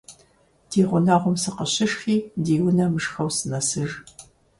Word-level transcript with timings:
Ди 0.69 0.81
гъунэгъум 0.87 1.35
сыкъыщышхи 1.41 2.17
ди 2.43 2.55
унэ 2.67 2.85
мышхэу 2.91 3.29
сынэсыж. 3.35 3.91